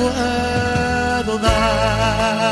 [0.00, 2.49] puedo dar.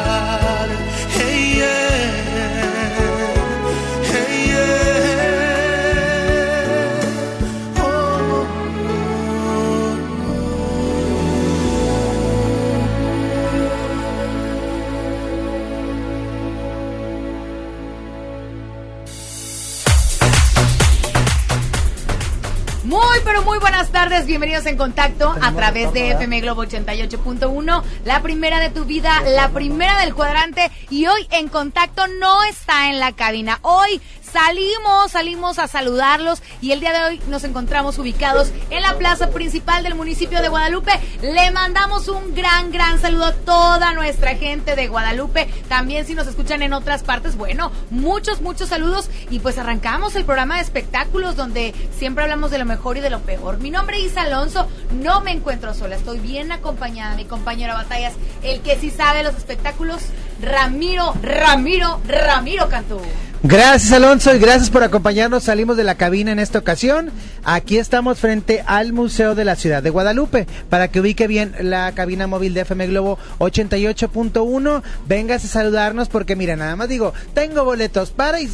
[24.26, 29.48] Bienvenidos en contacto a través de FM Globo 88.1, la primera de tu vida, la
[29.48, 33.58] primera del cuadrante y hoy en contacto no está en la cabina.
[33.62, 34.00] Hoy
[34.32, 39.30] Salimos, salimos a saludarlos y el día de hoy nos encontramos ubicados en la plaza
[39.30, 40.92] principal del municipio de Guadalupe.
[41.22, 45.48] Le mandamos un gran, gran saludo a toda nuestra gente de Guadalupe.
[45.68, 50.26] También si nos escuchan en otras partes, bueno, muchos, muchos saludos y pues arrancamos el
[50.26, 53.58] programa de espectáculos donde siempre hablamos de lo mejor y de lo peor.
[53.58, 58.60] Mi nombre es Alonso, no me encuentro sola, estoy bien acompañada, mi compañero Batallas, el
[58.60, 60.02] que sí sabe los espectáculos,
[60.40, 63.00] Ramiro, Ramiro, Ramiro Cantú.
[63.42, 65.44] Gracias Alonso y gracias por acompañarnos.
[65.44, 67.12] Salimos de la cabina en esta ocasión.
[67.44, 70.48] Aquí estamos frente al Museo de la Ciudad de Guadalupe.
[70.68, 76.34] Para que ubique bien la cabina móvil de FM Globo 88.1, vengas a saludarnos porque
[76.34, 78.50] mira, nada más digo, tengo boletos para y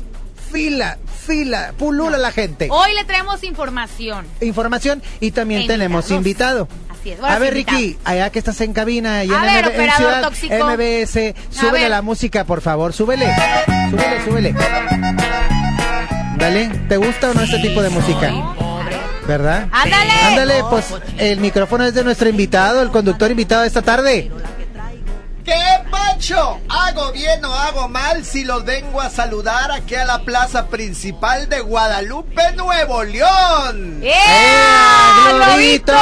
[0.53, 2.69] fila, fila, pulula la gente.
[2.71, 4.27] Hoy le traemos información.
[4.43, 6.69] Información y también tenemos invitado.
[7.05, 7.21] Así es.
[7.21, 9.75] Bueno, A ver, Ricky, allá que estás en cabina y A en, ver, MB en
[9.75, 10.55] operador Ciudad tóxico.
[10.55, 13.27] MBS, súbele la música, por favor, súbele.
[13.91, 14.55] Súbele, súbele.
[16.39, 18.33] Dale, ¿te gusta o no este tipo de música?
[19.29, 19.69] ¿Verdad?
[19.71, 20.13] ¡Ándale!
[20.25, 24.31] Ándale, pues el micrófono es de nuestro invitado, el conductor invitado de esta tarde.
[26.33, 31.51] ¿Hago bien o hago mal si los vengo a saludar aquí a la plaza principal
[31.51, 34.01] de Guadalupe, Nuevo León?
[34.03, 34.15] ¡Eh!
[35.35, 35.93] ¡Globito!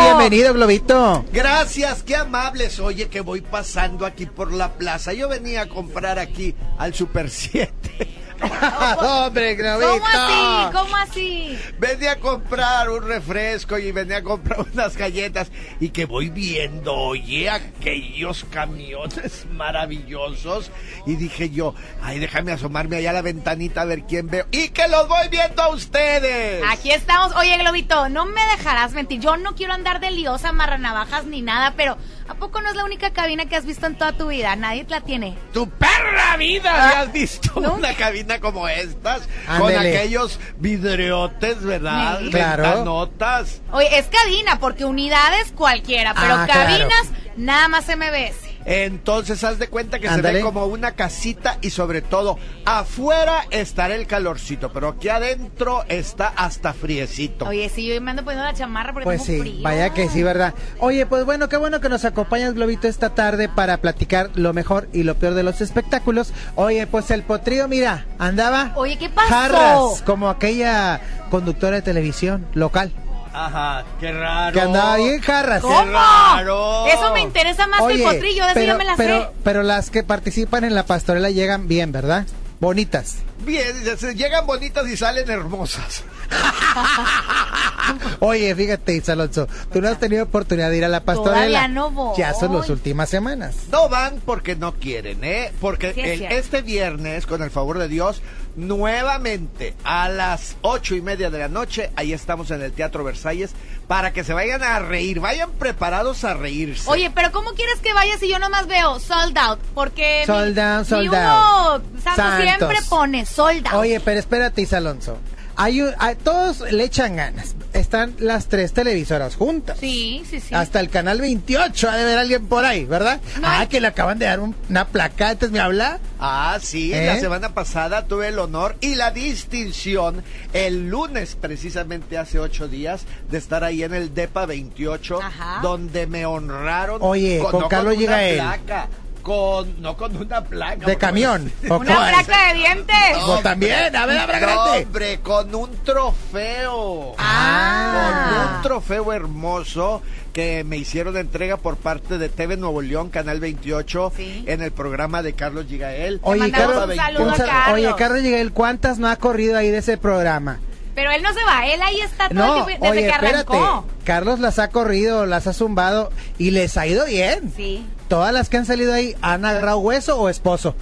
[0.00, 1.24] Bienvenido, Globito.
[1.32, 2.78] Gracias, qué amables.
[2.78, 5.12] Oye, que voy pasando aquí por la plaza.
[5.12, 8.13] Yo venía a comprar aquí al Super 7.
[8.98, 9.90] Hombre, Globito.
[9.90, 10.72] ¿Cómo así?
[10.72, 11.58] ¿Cómo así?
[11.78, 15.50] Venía a comprar un refresco y venía a comprar unas galletas
[15.80, 20.70] y que voy viendo, oye, aquellos camiones maravillosos
[21.06, 24.68] y dije yo, ay, déjame asomarme allá a la ventanita a ver quién veo y
[24.68, 26.62] que los voy viendo a ustedes.
[26.70, 27.34] Aquí estamos.
[27.36, 29.20] Oye, Globito, no me dejarás mentir.
[29.20, 31.96] Yo no quiero andar de liosa, marranavajas ni nada, pero
[32.28, 34.54] ¿a poco no es la única cabina que has visto en toda tu vida?
[34.56, 35.36] Nadie la tiene.
[35.52, 37.74] Tu perra vida, ¿me has visto ¿no?
[37.74, 39.22] una cabina como estas?
[39.58, 42.20] Con aquellos vidriotes, ¿verdad?
[42.20, 42.30] Sí.
[42.30, 42.62] Claro.
[42.62, 43.60] Ventanotas.
[43.72, 46.64] Oye, es cabina, porque unidades cualquiera, pero Ah, claro.
[46.70, 48.43] cabinas nada más MBS.
[48.66, 53.94] Entonces haz de cuenta que se ve como una casita y sobre todo afuera estará
[53.94, 57.46] el calorcito, pero aquí adentro está hasta friecito.
[57.46, 59.62] Oye, sí, yo me ando poniendo la chamarra porque Pues tengo sí, frío.
[59.62, 60.54] vaya que sí, ¿verdad?
[60.80, 64.88] Oye, pues bueno, qué bueno que nos acompañas, Globito, esta tarde para platicar lo mejor
[64.92, 66.32] y lo peor de los espectáculos.
[66.54, 68.72] Oye, pues el potrillo, mira, andaba...
[68.76, 69.28] Oye, ¿qué pasó?
[69.28, 71.00] Jarras, como aquella
[71.30, 72.92] conductora de televisión local,
[73.36, 74.52] Ajá, qué raro.
[74.54, 75.60] que andaba bien jarras.
[75.60, 75.90] ¿Cómo?
[75.90, 76.86] raro.
[76.86, 79.28] Eso me interesa más que el potrillo, de eso pero, yo me la pero, sé.
[79.42, 82.26] pero las que participan en la pastorela llegan bien, ¿verdad?
[82.60, 83.16] Bonitas.
[83.40, 86.04] Bien, ya se- llegan bonitas y salen hermosas.
[88.20, 91.68] Oye, fíjate, Alonso, tú no has tenido oportunidad de ir a la pastorela.
[91.68, 92.16] No voy.
[92.18, 93.54] Ya son las últimas semanas.
[93.70, 95.52] No van porque no quieren, ¿eh?
[95.60, 96.36] Porque Sí, es el- cierto.
[96.36, 98.22] este viernes, con el favor de Dios,
[98.56, 103.50] nuevamente a las ocho y media de la noche, ahí estamos en el Teatro Versalles,
[103.86, 106.88] para que se vayan a reír, vayan preparados a reírse.
[106.90, 109.58] Oye, pero ¿cómo quieres que vaya si yo nomás veo sold out?
[109.74, 111.82] Porque mi- Sold out, sold mi Hugo out.
[112.02, 112.42] Santos Santos.
[112.42, 113.74] siempre pone sold out.
[113.74, 115.18] Oye, pero espérate, Alonso.
[115.56, 117.54] Hay un- hay- todos le echan ganas.
[117.72, 119.78] Están las tres televisoras juntas.
[119.80, 120.54] Sí, sí, sí.
[120.54, 123.20] Hasta el canal 28 ha de ver alguien por ahí, ¿verdad?
[123.40, 123.48] No.
[123.48, 125.98] Ah, que le acaban de dar un- una placa, antes me habla.
[126.20, 127.06] Ah, sí, ¿Eh?
[127.06, 130.22] la semana pasada tuve el honor y la distinción
[130.52, 135.58] el lunes, precisamente hace ocho días, de estar ahí en el DEPA 28, Ajá.
[135.62, 136.98] donde me honraron.
[137.02, 138.36] Oye, con no Carlos una Gigael.
[138.36, 138.88] placa,
[139.24, 140.86] con, no con una placa.
[140.86, 141.50] De camión.
[141.68, 142.14] ¿o Una cuál?
[142.14, 142.96] placa de dientes.
[143.26, 144.84] Pues también, a ver, No, grande.
[144.84, 147.14] hombre, con un trofeo.
[147.18, 148.28] Ah.
[148.30, 153.40] Con un trofeo hermoso que me hicieron entrega por parte de TV Nuevo León, Canal
[153.40, 154.44] 28, Sí.
[154.46, 156.18] en el programa de Carlos Gigael.
[156.22, 157.74] Oye, Carlos, un saludo a sal- Carlos.
[157.74, 160.58] Oye, Carlos Miguel, ¿cuántas no ha corrido ahí de ese programa?
[160.94, 163.12] Pero él no se va, él ahí está todo No, el tiempo, desde oye, que
[163.14, 163.36] espérate.
[163.56, 163.86] arrancó.
[164.04, 167.52] Carlos las ha corrido, las ha zumbado y les ha ido bien.
[167.56, 167.86] Sí.
[168.08, 170.76] Todas las que han salido ahí han agarrado hueso o esposo.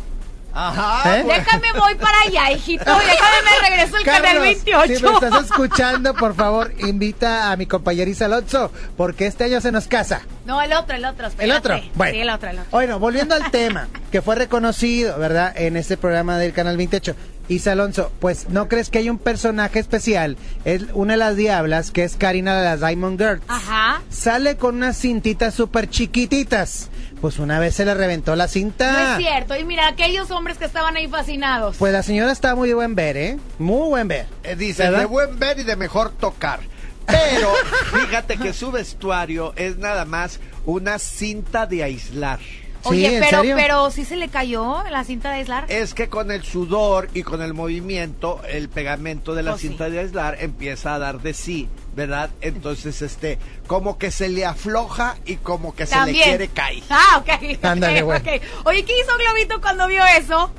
[0.55, 1.19] Ajá.
[1.19, 1.25] ¿Eh?
[1.27, 2.85] Déjame voy para allá, hijito.
[2.85, 4.97] Déjame me regreso al canal Carlos, 28.
[4.99, 9.63] Si me estás escuchando, por favor, invita a mi compañera Isa Alonso, porque este año
[9.63, 10.21] se nos casa.
[10.45, 11.27] No, el otro, el otro.
[11.27, 11.57] ¿El espérate.
[11.59, 11.91] otro?
[11.95, 12.13] Bueno.
[12.13, 12.71] Sí, el otro, el otro.
[12.71, 15.55] Bueno, volviendo al tema, que fue reconocido, ¿verdad?
[15.57, 17.15] En este programa del Canal 28.
[17.53, 20.37] Isa Alonso, pues, ¿no crees que hay un personaje especial?
[20.65, 23.43] Es una de las diablas, que es Karina de las Diamond Girls.
[23.49, 24.03] Ajá.
[24.11, 26.89] Sale con unas cintitas súper chiquititas.
[27.21, 28.93] Pues una vez se le reventó la cinta.
[28.93, 29.57] No es cierto.
[29.57, 31.77] Y mira, aquellos hombres que estaban ahí fascinados.
[31.79, 33.39] Pues la señora está muy de buen ver, ¿eh?
[33.59, 34.27] Muy buen ver.
[34.43, 35.01] Eh, dice, ¿Verdad?
[35.01, 36.61] de buen ver y de mejor tocar.
[37.07, 37.53] Pero
[37.93, 42.41] fíjate que su vestuario es nada más una cinta de aislar.
[42.85, 43.57] Oye, Sí, ¿en pero, serio?
[43.57, 45.67] pero sí se le cayó la cinta de aislar.
[45.69, 49.69] Es que con el sudor y con el movimiento, el pegamento de la Oh, sí.
[49.69, 52.31] cinta de aislar empieza a dar de sí, ¿verdad?
[52.41, 56.83] Entonces, este, como que se le afloja y como que se le quiere caer.
[56.91, 57.59] Ah, ok.
[57.65, 58.21] Ándale, güey.
[58.65, 60.51] Oye, ¿qué hizo Globito cuando vio eso?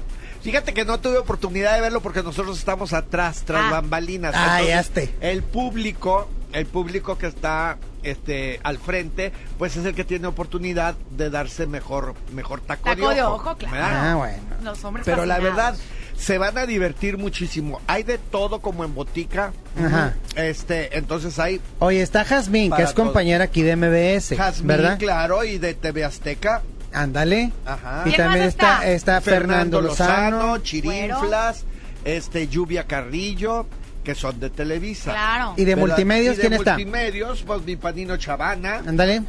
[0.41, 3.71] Fíjate que no tuve oportunidad de verlo porque nosotros estamos atrás, tras Ah.
[3.71, 4.33] bambalinas.
[4.35, 5.15] Ah, Entonces, ya esté.
[5.21, 10.95] El público, el público que está este al frente, pues es el que tiene oportunidad
[11.11, 13.35] de darse mejor, mejor taco, Taco de de ojo.
[13.35, 13.73] ojo, claro.
[13.75, 14.11] ¿verdad?
[14.11, 14.37] Ah, bueno.
[14.63, 15.75] Los hombres Pero la verdad,
[16.17, 17.81] se van a divertir muchísimo.
[17.87, 19.51] Hay de todo como en botica.
[19.81, 20.13] Ajá.
[20.35, 24.97] Este, entonces hay Oye, está Jazmín, que es compañera aquí de MBS, Jazmín, ¿verdad?
[24.99, 26.61] claro, y de TV Azteca.
[26.93, 27.51] Ándale.
[27.65, 28.03] Ajá.
[28.05, 28.91] Y ¿Quién también está, está?
[28.91, 30.59] está Fernando, Lozano.
[30.59, 31.65] Chirinflas.
[32.05, 33.65] este Lluvia Carrillo,
[34.03, 35.11] que son de Televisa.
[35.11, 35.53] Claro.
[35.57, 35.87] ¿Y de ¿Verdad?
[35.87, 36.73] multimedios Y de quién está?
[36.73, 39.23] multimedios, pues mi panino Chavana, Ándale.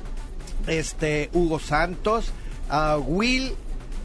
[0.67, 2.33] este Hugo Santos,
[2.69, 3.55] ah, Will,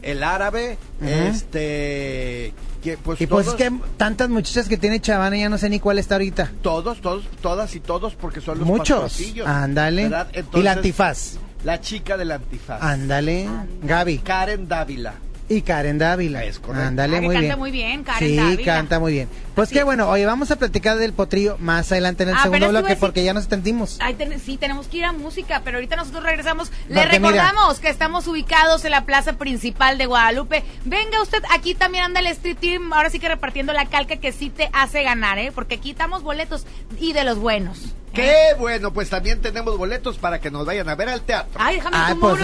[0.02, 5.48] el árabe, este que pues Y pues es que tantas muchachas que tiene Chavana, ya
[5.48, 6.50] no sé ni cuál está ahorita.
[6.62, 9.20] todos, todos, todas y todos porque son los Muchos.
[9.44, 10.10] Ándale.
[10.54, 11.34] Y la antifaz.
[11.64, 12.82] La chica del antifaz.
[12.82, 13.46] Ándale.
[13.82, 14.18] Gaby.
[14.18, 15.14] Karen Dávila.
[15.50, 16.44] Y Karen Dávila.
[16.44, 16.86] Es correcto.
[16.86, 17.58] Ándale, Ah, muy canta bien.
[17.58, 18.64] muy bien, Karen sí, Dávila.
[18.64, 19.28] canta muy bien.
[19.56, 22.68] Pues qué bueno, oye, vamos a platicar del potrillo más adelante en el Ah, segundo
[22.68, 23.98] bloque decir- porque ya nos extendimos.
[24.00, 26.70] Ay, ten- sí, tenemos que ir a música, pero ahorita nosotros regresamos.
[26.88, 30.62] Le mira- recordamos que estamos ubicados en la plaza principal de Guadalupe.
[30.84, 34.30] Venga usted, aquí también anda el Street Team, ahora sí que repartiendo la calca que
[34.30, 35.50] sí te hace ganar, ¿eh?
[35.52, 36.64] Porque aquí estamos boletos
[37.00, 37.96] y de los buenos.
[38.12, 41.52] Qué bueno, pues también tenemos boletos para que nos vayan a ver al teatro.
[41.62, 42.38] Ay, déjame Ah, pues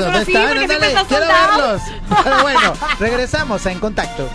[1.08, 1.82] quiero verlos.
[2.24, 4.28] Pero bueno, regresamos a En Contacto.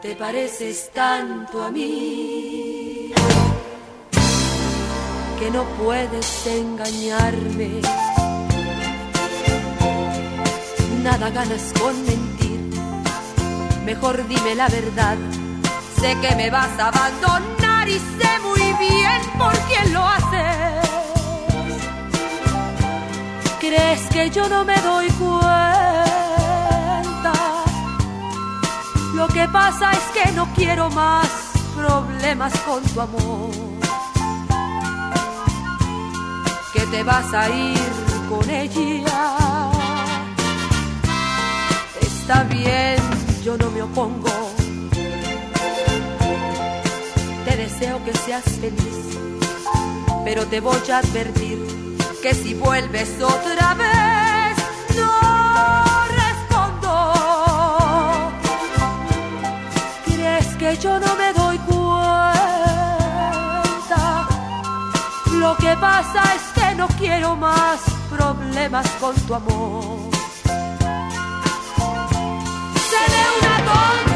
[0.00, 3.12] Te pareces tanto a mí
[5.38, 7.80] que no puedes engañarme.
[11.02, 12.60] Nada ganas con mentir.
[13.84, 15.16] Mejor dime la verdad.
[16.00, 20.88] Sé que me vas a abandonar y sé muy bien por quién lo haces.
[23.58, 25.72] ¿Crees que yo no me doy cuenta?
[29.14, 31.28] Lo que pasa es que no quiero más
[31.76, 33.50] problemas con tu amor.
[36.72, 37.92] Que te vas a ir
[38.28, 39.71] con ella.
[42.22, 42.98] Está bien,
[43.42, 44.30] yo no me opongo.
[47.44, 49.18] Te deseo que seas feliz,
[50.24, 51.58] pero te voy a advertir
[52.22, 54.56] que si vuelves otra vez,
[54.96, 57.12] no respondo.
[60.04, 61.88] ¿Crees que yo no me doy cuenta?
[65.32, 70.11] Lo que pasa es que no quiero más problemas con tu amor.
[73.72, 74.11] Seré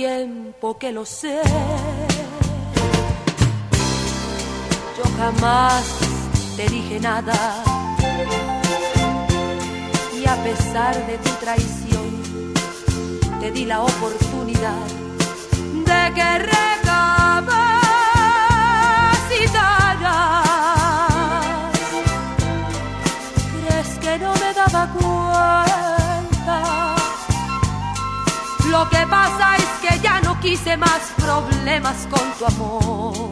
[0.00, 1.42] tiempo que lo sé.
[4.96, 5.84] Yo jamás
[6.56, 7.38] te dije nada.
[10.18, 12.08] Y a pesar de tu traición,
[13.40, 14.86] te di la oportunidad
[15.88, 17.30] de que recapacitaras.
[23.52, 25.20] ¿Crees que no me daba cuenta?
[28.70, 29.59] Lo que pasa
[30.40, 33.29] quise más problemas con tu amor.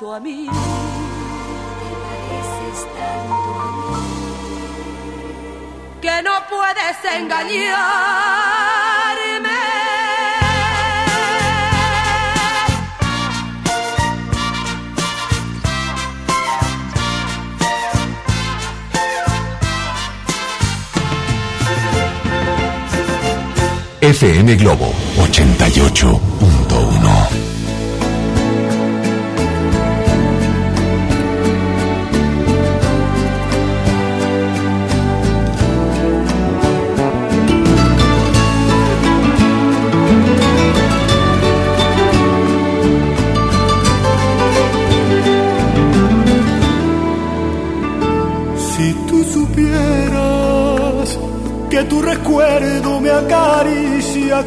[0.00, 0.46] Tanto a mí.
[0.46, 0.52] Te
[2.04, 3.80] pareces tanto a mí.
[6.00, 7.68] Que no puedes engañarme.
[24.00, 27.49] FM Globo 88.1.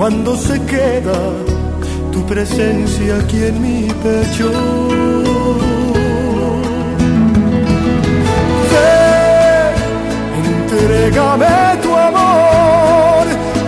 [0.00, 1.20] cuando se queda
[2.10, 4.50] tu presencia aquí en mi pecho.
[8.72, 9.74] Ven,
[10.42, 13.24] entrégame tu amor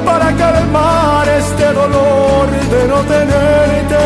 [0.07, 4.05] para calmar este dolor de no tenerte,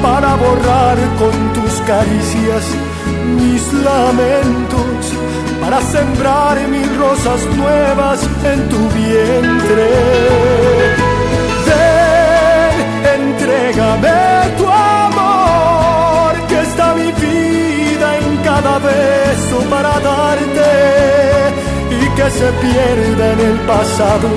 [0.00, 2.64] para borrar con tus caricias
[3.38, 5.00] mis lamentos,
[5.60, 9.88] para sembrar mil rosas nuevas en tu vientre.
[11.68, 12.76] Ven,
[13.20, 14.20] entrégame
[14.58, 20.70] tu amor, que está mi vida en cada beso para darte
[22.00, 24.28] y que se pierda en el pasado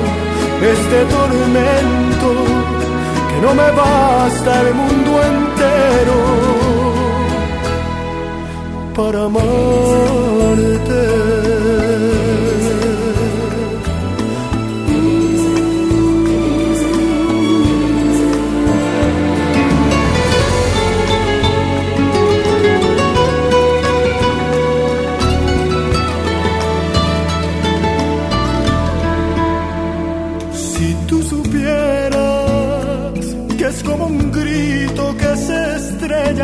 [0.74, 2.30] este tormento,
[3.30, 6.20] que no me basta el mundo entero
[8.96, 10.62] para amarte.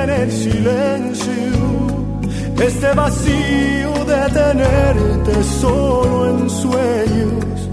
[0.08, 1.34] En el silencio,
[2.62, 7.70] este vacío de tenerte solo en sueños,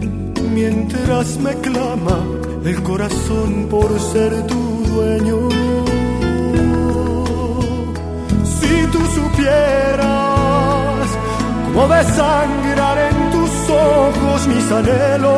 [0.52, 2.18] mientras me clama
[2.64, 5.48] el corazón por ser tu dueño.
[8.58, 10.08] Si tú supieras
[11.66, 15.34] cómo desangrar en tus ojos mis anhelos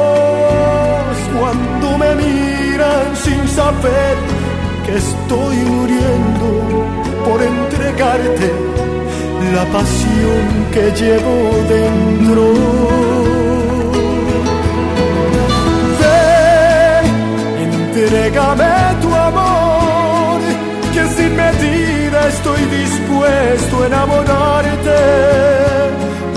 [1.38, 4.35] cuando me miran sin saber
[4.86, 6.48] que estoy muriendo
[7.24, 8.52] por entregarte
[9.54, 11.36] la pasión que llevo
[11.68, 12.44] dentro.
[16.00, 17.06] Ven,
[17.66, 20.40] entrégame tu amor,
[20.94, 24.98] que sin medida estoy dispuesto a enamorarte.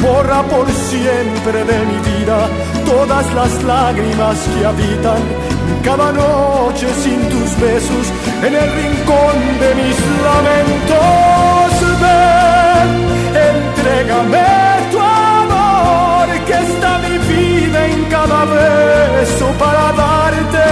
[0.02, 2.48] Borra por siempre de mi vida
[2.86, 5.49] todas las lágrimas que habitan
[5.84, 8.06] cada noche sin tus besos
[8.44, 11.72] en el rincón de mis lamentos.
[12.04, 12.90] Ven,
[13.50, 14.50] entrégame
[14.92, 20.68] tu amor, que está mi vida en cada beso para darte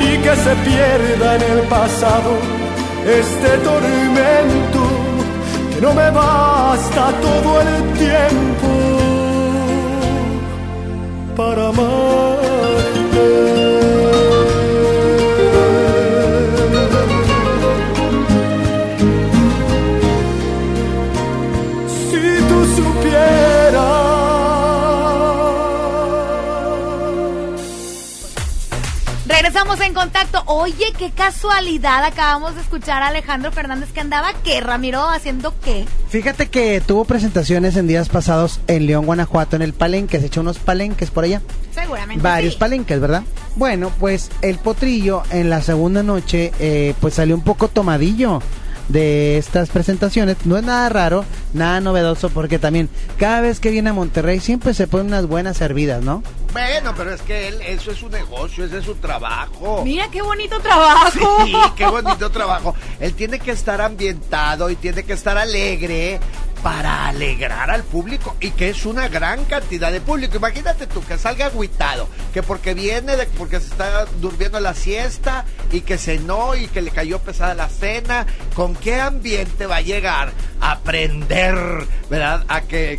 [0.00, 2.32] y que se pierda en el pasado
[3.06, 4.80] este tormento
[5.72, 8.68] que no me basta todo el tiempo
[11.36, 11.70] para
[13.16, 13.75] amarte.
[29.84, 30.42] En contacto.
[30.46, 32.02] Oye, qué casualidad.
[32.02, 35.08] Acabamos de escuchar a Alejandro Fernández que andaba, ¿qué, Ramiro?
[35.08, 35.84] ¿Haciendo qué?
[36.08, 40.18] Fíjate que tuvo presentaciones en días pasados en León, Guanajuato, en el Palenque.
[40.18, 41.40] Se echó unos palenques por allá.
[41.72, 42.20] Seguramente.
[42.20, 42.58] Varios sí.
[42.58, 43.22] palenques, ¿verdad?
[43.54, 48.40] Bueno, pues el potrillo en la segunda noche eh, pues salió un poco tomadillo
[48.88, 50.36] de estas presentaciones.
[50.46, 54.74] No es nada raro, nada novedoso, porque también cada vez que viene a Monterrey siempre
[54.74, 56.22] se ponen unas buenas servidas, ¿no?
[56.56, 59.82] Bueno, pero es que él, eso es su negocio, ese es su trabajo.
[59.84, 61.44] Mira qué bonito trabajo.
[61.44, 62.74] Sí, qué bonito trabajo.
[62.98, 66.18] Él tiene que estar ambientado y tiene que estar alegre
[66.62, 70.38] para alegrar al público y que es una gran cantidad de público.
[70.38, 75.44] Imagínate tú que salga agüitado, que porque viene de porque se está durmiendo la siesta
[75.70, 79.80] y que cenó y que le cayó pesada la cena, ¿con qué ambiente va a
[79.82, 82.44] llegar a aprender, verdad?
[82.48, 82.98] A que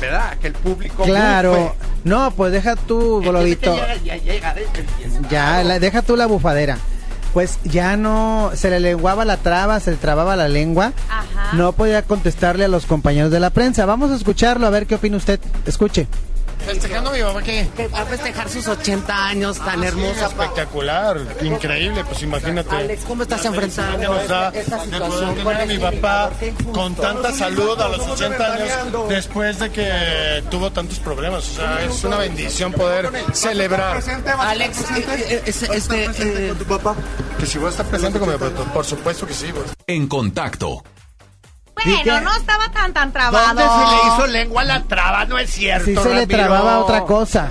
[0.00, 0.36] ¿verdad?
[0.38, 1.52] Que el público Claro.
[1.52, 1.72] bufe.
[2.04, 3.76] No, pues deja tú, Globito.
[3.76, 4.54] Ya, ya, ya, ya,
[5.30, 6.78] Ya, la- deja tú la bufadera.
[7.34, 10.92] Pues ya no, se le lenguaba la traba, se le trababa la lengua.
[11.10, 11.52] Ajá.
[11.52, 13.84] No podía contestarle a los compañeros de la prensa.
[13.84, 15.38] Vamos a escucharlo, a ver qué opina usted.
[15.66, 16.06] Escuche.
[16.64, 20.28] Festejando a mi mamá que Que va a festejar sus 80 años tan hermosa.
[20.30, 22.74] pa- espectacular, increíble, pues imagínate.
[22.74, 25.34] Alex, ¿cómo estás enfrentando da esta de poder situación?
[25.36, 26.30] tener a mi papá
[26.72, 31.48] con tanta salud a los 80 años después de que tuvo tantos problemas.
[31.48, 34.02] O sea, es una bendición poder celebrar.
[34.38, 36.54] Alex, eh, eh, es- este, eh,
[37.38, 39.46] Que si voy a estar presente con mi papá, por supuesto que sí.
[39.54, 39.66] pues.
[39.86, 40.82] En contacto.
[41.84, 43.46] Bueno, no estaba tan tan trabado.
[43.48, 45.24] ¿Dónde se le hizo lengua a la traba?
[45.26, 45.84] No es cierto.
[45.84, 47.50] Sí se le trababa otra cosa.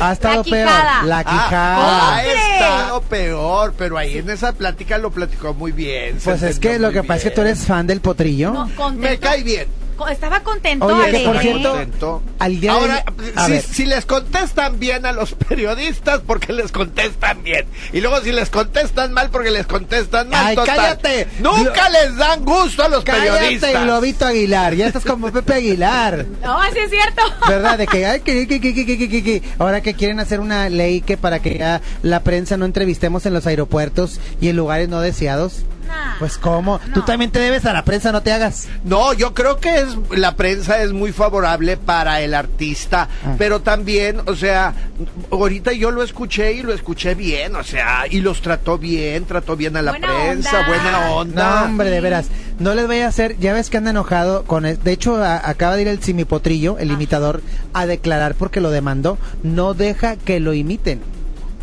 [0.00, 0.66] Ha estado La peor.
[0.68, 1.02] quijada.
[1.04, 2.14] La Ah, quijada.
[2.16, 6.18] ha estado peor, pero ahí en esa plática lo platicó muy bien.
[6.22, 8.52] Pues es que lo que pasa es que tú eres fan del potrillo.
[8.52, 8.90] No.
[8.92, 9.66] Me cae bien.
[10.10, 12.22] Estaba contento, Oye, Ale, que por cierto, Contento.
[12.38, 13.04] al día Ahora,
[13.48, 17.66] de si, si les contestan bien a los periodistas, porque les contestan bien.
[17.92, 20.46] Y luego si les contestan mal, porque les contestan mal.
[20.48, 20.76] Ay, total.
[20.76, 21.28] cállate.
[21.40, 23.70] Nunca les dan gusto a los periodistas.
[23.70, 24.74] cállate, Globito Aguilar.
[24.74, 26.26] Ya estás como Pepe Aguilar.
[26.42, 27.22] No, sí es cierto.
[27.48, 27.78] ¿Verdad?
[27.78, 29.42] De que, ay, que, que, que, que, que, que, que.
[29.58, 33.34] ahora que quieren hacer una ley que para que ya la prensa no entrevistemos en
[33.34, 35.64] los aeropuertos y en lugares no deseados.
[36.18, 37.04] Pues cómo, tú no.
[37.04, 38.68] también te debes a la prensa, no te hagas.
[38.84, 43.34] No, yo creo que es la prensa es muy favorable para el artista, Ah.
[43.38, 44.72] pero también, o sea,
[45.30, 49.56] ahorita yo lo escuché y lo escuché bien, o sea, y los trató bien, trató
[49.56, 50.68] bien a la Buena prensa, onda.
[50.68, 51.60] buena onda.
[51.60, 52.26] No, hombre, de veras.
[52.58, 55.48] No les vaya a hacer, ya ves que anda enojado con el- de hecho a-
[55.48, 60.38] acaba de ir el Simipotrillo, el imitador, a declarar porque lo demandó, no deja que
[60.38, 61.00] lo imiten.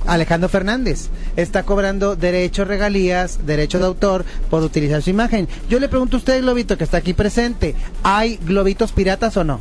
[0.10, 5.48] Alejandro Fernández está cobrando derechos, regalías, derechos de autor por utilizar su imagen.
[5.70, 9.60] Yo le pregunto a usted, Globito, que está aquí presente, ¿hay globitos piratas o no?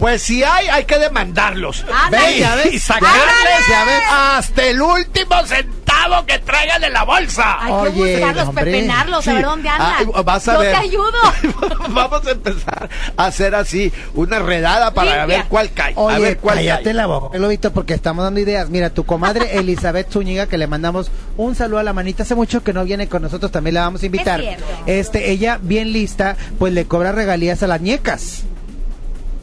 [0.00, 1.84] Pues si hay, hay que demandarlos.
[2.10, 2.18] Ve,
[2.64, 7.58] ves, y sacarles hasta el último centavo que traigan en la bolsa.
[7.62, 8.64] Hay Oye, que buscarlos, hombre.
[8.64, 9.36] pepenarlos, a Sí.
[9.36, 9.94] ver dónde andan.
[9.98, 10.70] Ay, vas a Yo ver.
[10.72, 11.12] te ayudo.
[11.90, 15.36] Vamos a empezar a hacer así una redada para Limpia.
[15.36, 15.92] ver cuál cae.
[15.96, 16.94] Oye, a ver cuál cállate cae.
[16.94, 18.70] la boca, Globito, porque estamos dando ideas.
[18.70, 22.62] Mira, tu comadre Elizabeth Zúñiga, que le mandamos un saludo a la manita, hace mucho
[22.64, 24.40] que no viene con nosotros, también la vamos a invitar.
[24.40, 24.56] Es.
[24.86, 28.44] Este, ella, bien lista, pues le cobra regalías a las ñecas.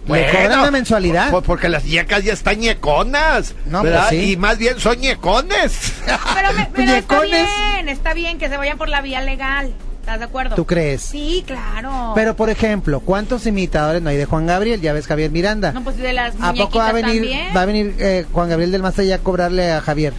[0.08, 1.32] Le Bueno, cobran una mensualidad.
[1.32, 3.54] pues porque las ñecas ya están ñeconas.
[3.66, 4.08] No, ¿verdad?
[4.10, 4.32] pues sí.
[4.34, 5.94] Y más bien son ñecones.
[6.06, 9.74] Pero, me- pero está bien, está bien que se vayan por la vía legal.
[10.00, 10.56] ¿Estás de acuerdo?
[10.56, 11.02] ¿Tú crees?
[11.02, 12.14] Sí, claro.
[12.16, 14.80] Pero, por ejemplo, ¿cuántos imitadores no hay de Juan Gabriel?
[14.80, 15.74] Ya ves Javier Miranda.
[15.74, 17.48] No, pues de las ¿A poco va a venir, también.
[17.58, 20.14] va a venir eh, Juan Gabriel del Más Allá a cobrarle a Javier?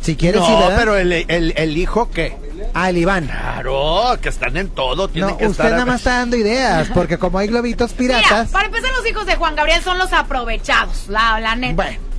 [0.00, 2.34] Si quieres, no, sí, pero el, el, el hijo qué.
[2.74, 3.26] Ah, el Iván.
[3.26, 5.08] Claro, que están en todo.
[5.08, 8.18] Tienen No, que usted estar nada más está dando ideas, porque como hay globitos Mira,
[8.18, 8.48] piratas...
[8.50, 11.74] para empezar, los hijos de Juan Gabriel son los aprovechados, la, la neta.
[11.74, 12.11] Bueno.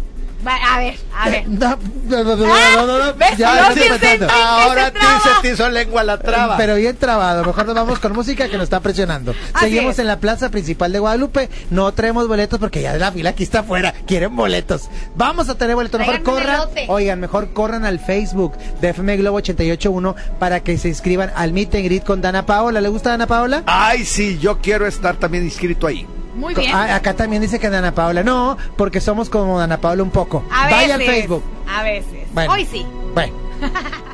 [0.45, 1.47] Va- A ver, a ver.
[1.47, 1.77] No,
[2.08, 3.38] no, no, no, Ah, no, ¿ves?
[3.38, 6.58] ya Ahora se te hizo lengua la traba.
[6.58, 9.34] Pero bien trabado, mejor nos vamos con música que nos está presionando.
[9.53, 9.99] Así Seguimos es.
[9.99, 13.60] en la plaza principal de Guadalupe, no traemos boletos porque ya la fila aquí está
[13.60, 14.89] afuera, quieren boletos.
[15.15, 20.15] Vamos a tener boletos, mejor corran, oigan, mejor corran al Facebook de FM Globo 881
[20.39, 22.82] para que se inscriban al Meet and Greet con Dana Paola.
[22.82, 23.63] ¿Le gusta Dana Paola?
[23.65, 26.06] Ay, sí, yo quiero estar también inscrito ahí.
[26.35, 26.71] Muy bien.
[26.73, 28.23] Ah, acá también dice que Dana Paola.
[28.23, 30.43] No, porque somos como Dana Paola un poco.
[30.51, 30.81] a veces.
[30.81, 31.43] Vaya al Facebook.
[31.67, 32.27] A veces.
[32.33, 32.53] Bueno.
[32.53, 32.85] Hoy sí.
[33.13, 33.33] Bueno.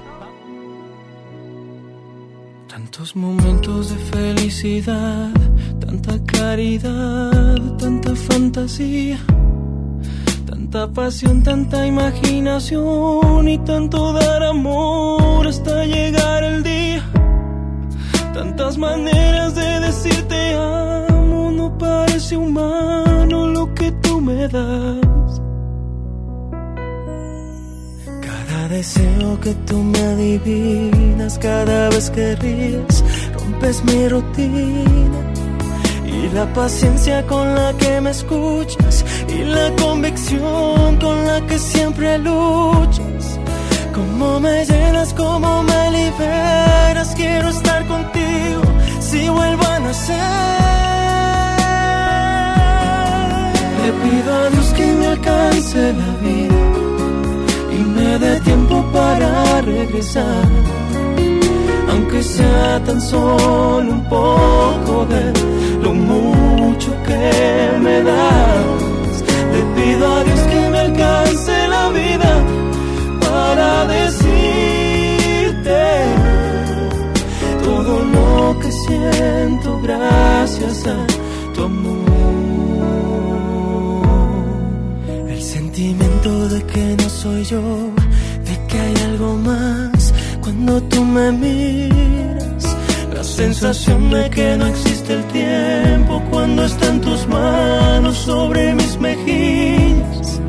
[2.67, 5.31] Tantos momentos de felicidad,
[5.79, 9.17] tanta claridad, tanta fantasía,
[10.45, 17.03] tanta pasión, tanta imaginación y tanto dar amor hasta llegar el día.
[18.33, 21.08] Tantas maneras de decirte amo,
[21.59, 25.31] no parece humano lo que tú me das.
[28.27, 33.03] Cada deseo que tú me adivinas, cada vez que ríes,
[33.35, 35.19] rompes mi rutina.
[36.17, 42.17] Y la paciencia con la que me escuchas, y la convicción con la que siempre
[42.19, 43.23] luchas.
[43.97, 48.63] Cómo me llenas, cómo me liberas, quiero estar contigo
[49.07, 50.58] si vuelvo a nacer.
[55.11, 56.59] Alcance la vida
[57.71, 60.47] y me dé tiempo para regresar.
[61.91, 65.33] Aunque sea tan solo un poco de
[65.83, 69.15] lo mucho que me das.
[69.53, 72.31] Le pido a Dios que me alcance la vida
[73.19, 75.81] para decirte
[77.63, 80.97] todo lo que siento gracias a
[81.53, 81.98] tu amor.
[85.79, 87.61] Sentimiento de que no soy yo,
[88.43, 92.75] de que hay algo más cuando tú me miras.
[93.13, 100.41] La sensación de que no existe el tiempo cuando están tus manos sobre mis mejillas.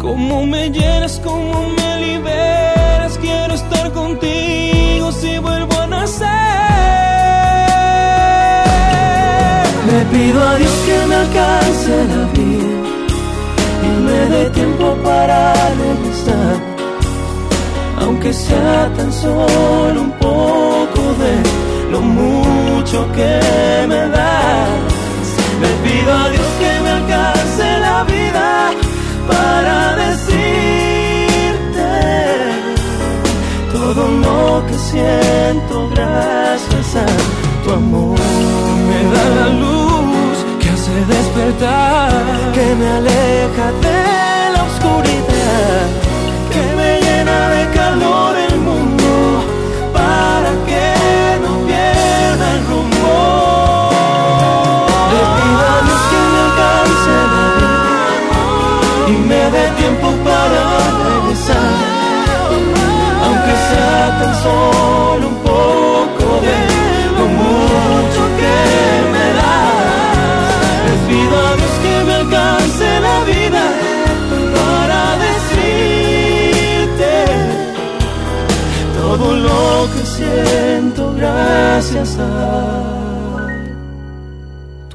[0.00, 6.28] Cómo me llenas, cómo me liberas, quiero estar contigo si vuelvo a nacer.
[9.90, 12.53] Le pido a Dios que me alcance la vida
[14.34, 15.38] dé tiempo para
[15.82, 16.56] regresar,
[18.02, 21.34] aunque sea tan solo un poco de
[21.92, 23.32] lo mucho que
[23.90, 25.26] me das.
[25.62, 28.48] Le pido a Dios que me alcance la vida
[29.32, 31.90] para decirte
[33.72, 37.06] todo lo que siento gracias a
[37.62, 38.18] tu amor.
[38.88, 42.12] Me da la luz que hace despertar,
[42.76, 45.86] me aleja de la oscuridad,
[46.52, 48.43] que me llena de calor
[79.16, 82.82] todo lo que siento gracias a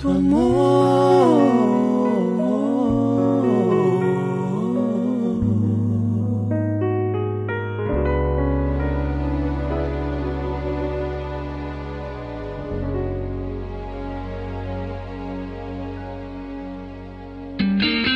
[0.02, 1.10] tu amor.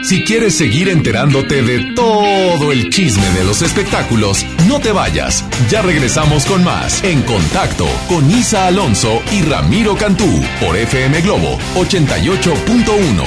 [0.04, 5.46] Si quieres seguir enterándote de todo el chisme de los espectáculos, no te vayas.
[5.70, 11.60] Ya regresamos con más En Contacto con Isa Alonso y Ramiro Cantú por FM Globo
[11.76, 13.24] 88.1.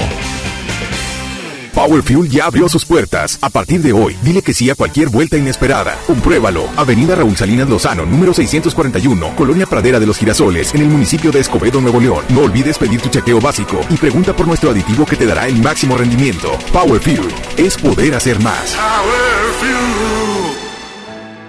[1.73, 3.39] Power Fuel ya abrió sus puertas.
[3.43, 5.97] A partir de hoy, dile que sí a cualquier vuelta inesperada.
[6.07, 6.69] Compruébalo.
[6.75, 11.41] Avenida Raúl Salinas Lozano, número 641, Colonia Pradera de los Girasoles, en el municipio de
[11.41, 12.25] Escobedo, Nuevo León.
[12.31, 15.61] No olvides pedir tu chequeo básico y pregunta por nuestro aditivo que te dará el
[15.63, 16.59] máximo rendimiento.
[16.73, 17.29] Power Fuel
[17.59, 18.75] es poder hacer más.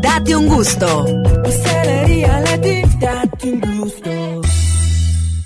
[0.00, 1.06] Date un gusto.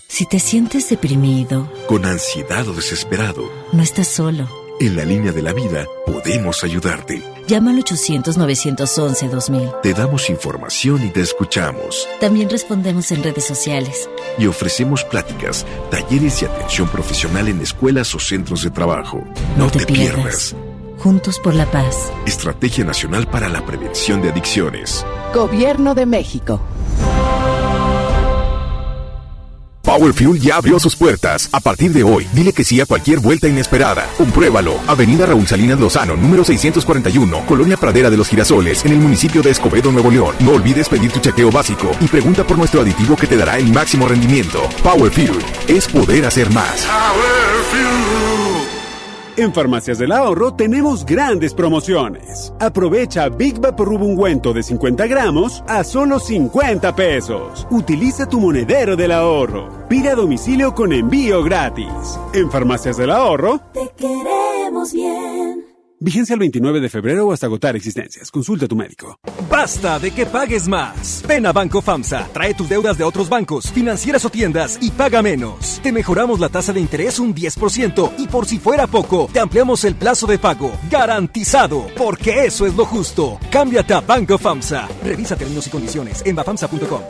[0.09, 4.49] Si te sientes deprimido, Con ansiedad o desesperado, no estás solo.
[4.81, 7.23] En la línea de la vida podemos ayudarte.
[7.47, 9.81] Llama al 800-911-2000.
[9.83, 12.09] Te damos información y te escuchamos.
[12.21, 14.09] También respondemos en redes sociales.
[14.39, 19.23] Y ofrecemos pláticas, talleres y atención profesional en escuelas o centros de trabajo.
[19.57, 20.57] No, te, pierdas.
[21.05, 22.11] Juntos por la paz.
[22.25, 25.05] Estrategia Nacional para la Prevención de Adicciones.
[25.35, 26.62] Gobierno de México.
[29.83, 31.51] Power Fuel ya abrió sus puertas.
[31.53, 34.09] A partir de hoy, dile que sí a cualquier vuelta inesperada.
[34.17, 34.81] Compruébalo.
[34.87, 39.51] Avenida Raúl Salinas Lozano, número 641, Colonia Pradera de los Girasoles, en el municipio de
[39.51, 40.35] Escobedo, Nuevo León.
[40.40, 43.71] No olvides pedir tu chequeo básico y pregunta por nuestro aditivo que te dará el
[43.71, 44.62] máximo rendimiento.
[44.83, 45.37] Power Fuel
[45.69, 46.87] es poder hacer más.
[49.37, 52.53] En Farmacias del Ahorro tenemos grandes promociones.
[52.61, 57.66] Aprovecha Big Vaporub ungüento de 50 gramos a solo 50 pesos.
[57.70, 59.88] Utiliza tu monedero del ahorro.
[59.88, 62.18] Pide a domicilio con envío gratis.
[62.33, 65.63] En Farmacias del Ahorro, Te queremos bien.
[66.00, 68.30] Vigencia el 29 de febrero o hasta agotar existencias.
[68.30, 69.18] Consulta a tu médico.
[69.50, 71.22] Basta de que pagues más.
[71.26, 75.22] Ven a Banco FAMSA, trae tus deudas de otros bancos, financieras o tiendas y paga
[75.22, 75.80] menos.
[75.83, 79.85] Te mejoramos la tasa de interés un 10% y por si fuera poco, te ampliamos
[79.85, 80.72] el plazo de pago.
[80.90, 83.38] Garantizado, porque eso es lo justo.
[83.50, 84.88] Cámbiate a Banco FAMSA.
[85.04, 87.02] Revisa términos y condiciones en bafamsa.com.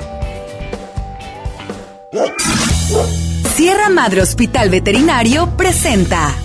[3.55, 6.44] Sierra Madre Hospital Veterinario presenta.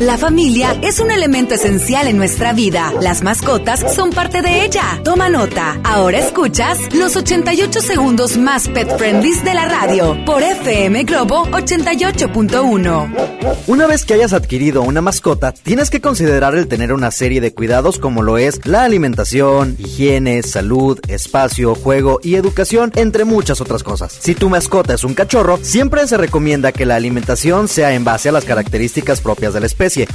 [0.00, 2.92] La familia es un elemento esencial en nuestra vida.
[3.00, 5.00] Las mascotas son parte de ella.
[5.04, 5.80] Toma nota.
[5.84, 13.34] Ahora escuchas los 88 segundos más pet friendly de la radio por FM Globo 88.1.
[13.68, 17.54] Una vez que hayas adquirido una mascota, tienes que considerar el tener una serie de
[17.54, 23.84] cuidados como lo es la alimentación, higiene, salud, espacio, juego y educación, entre muchas otras
[23.84, 24.16] cosas.
[24.20, 28.28] Si tu mascota es un cachorro, siempre se recomienda que la alimentación sea en base
[28.28, 29.66] a las características propias de la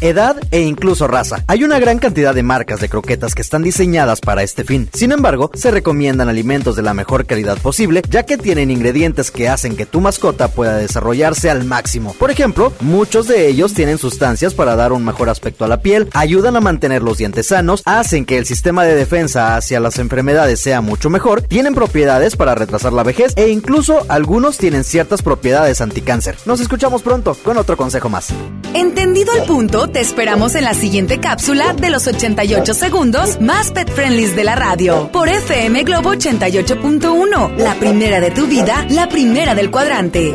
[0.01, 1.43] edad e incluso raza.
[1.47, 4.89] Hay una gran cantidad de marcas de croquetas que están diseñadas para este fin.
[4.93, 9.49] Sin embargo, se recomiendan alimentos de la mejor calidad posible, ya que tienen ingredientes que
[9.49, 12.13] hacen que tu mascota pueda desarrollarse al máximo.
[12.17, 16.10] Por ejemplo, muchos de ellos tienen sustancias para dar un mejor aspecto a la piel,
[16.13, 20.60] ayudan a mantener los dientes sanos, hacen que el sistema de defensa hacia las enfermedades
[20.60, 25.82] sea mucho mejor, tienen propiedades para retrasar la vejez e incluso algunos tienen ciertas propiedades
[25.82, 26.36] anticáncer.
[26.45, 28.29] Nos escuchamos pronto con otro consejo más.
[28.73, 33.91] Entendido el punto, te esperamos en la siguiente cápsula de los 88 segundos más pet
[33.91, 39.56] friendly de la radio por FM Globo 88.1, la primera de tu vida, la primera
[39.56, 40.34] del cuadrante.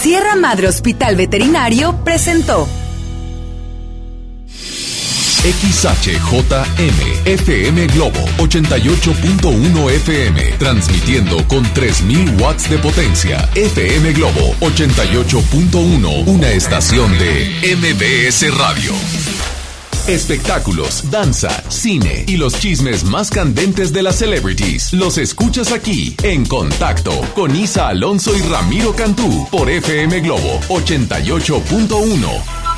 [0.00, 2.66] Sierra Madre Hospital Veterinario presentó.
[5.42, 13.48] XHJM FM Globo 88.1 FM transmitiendo con 3000 watts de potencia.
[13.54, 18.92] FM Globo 88.1 una estación de MBS Radio.
[20.06, 26.44] Espectáculos, danza, cine y los chismes más candentes de las celebrities los escuchas aquí en
[26.44, 32.69] Contacto con Isa Alonso y Ramiro Cantú por FM Globo 88.1.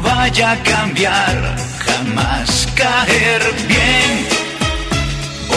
[0.00, 1.56] vaya a cambiar
[2.14, 4.12] más caer bien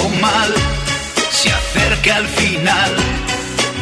[0.03, 0.53] o mal.
[1.31, 2.91] Se acerca al final,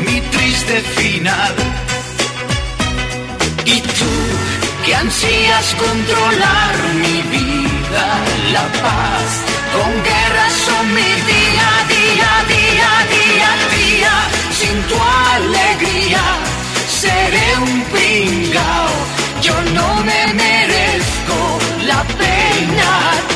[0.06, 1.54] mi triste final.
[3.66, 4.14] Y tú
[4.86, 8.08] que ansías controlar mi vida,
[8.51, 9.30] la paz,
[9.74, 14.16] con guerras son mi día, día, día, día, día,
[14.60, 14.97] sin tu
[15.36, 16.54] alegría
[17.04, 18.89] seré un pringao,
[19.43, 22.91] yo no me merezco la pena,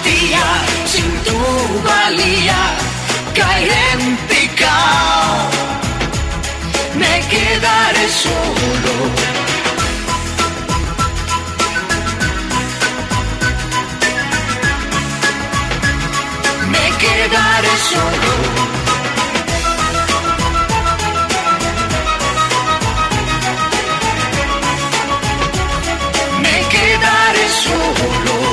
[0.05, 0.47] tía,
[0.85, 1.39] sin tu
[1.83, 2.59] valía
[3.35, 5.49] caeré en picao,
[6.95, 8.95] me quedaré solo.
[16.71, 18.76] me quedaré solo.
[27.47, 28.46] 就让。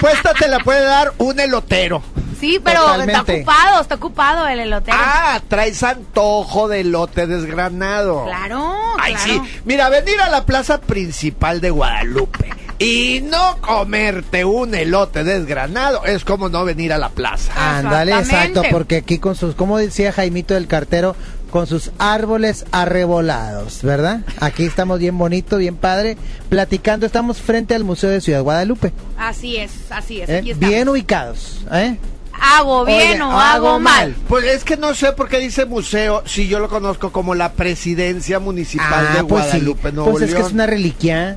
[0.00, 2.02] Respuesta te la puede dar un elotero.
[2.38, 4.96] Sí, pero está ocupado, está ocupado el elotero.
[4.98, 8.26] Ah, traes antojo de elote desgranado.
[8.26, 9.44] Claro, Ay, claro.
[9.44, 9.60] sí.
[9.64, 16.24] Mira, venir a la plaza principal de Guadalupe y no comerte un elote desgranado es
[16.24, 17.52] como no venir a la plaza.
[17.78, 21.16] Ándale, exacto, porque aquí con sus, como decía Jaimito del cartero,
[21.50, 24.20] con sus árboles arrebolados, ¿verdad?
[24.40, 26.16] Aquí estamos bien bonito, bien padre,
[26.48, 30.28] platicando, estamos frente al Museo de Ciudad Guadalupe, Así es, así es.
[30.28, 30.38] ¿eh?
[30.38, 31.96] Aquí bien ubicados, ¿eh?
[32.40, 34.14] Hago bien Oye, o hago mal.
[34.28, 37.52] Pues es que no sé por qué dice museo si yo lo conozco como la
[37.52, 41.36] presidencia municipal de pues sí, Guadalupe, Nuevo pues es que es una reliquia,